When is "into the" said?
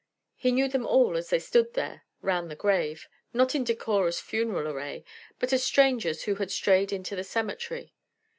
6.91-7.23